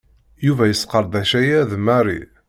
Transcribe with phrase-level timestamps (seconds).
[0.45, 2.21] Yuba yesqerdec aya d Mary.